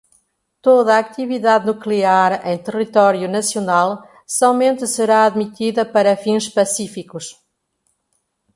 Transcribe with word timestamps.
toda 0.63 0.97
atividade 0.97 1.67
nuclear 1.67 2.43
em 2.47 2.57
território 2.57 3.29
nacional 3.29 4.01
somente 4.25 4.87
será 4.87 5.25
admitida 5.25 5.85
para 5.85 6.17
fins 6.17 6.49
pacíficos 6.49 7.39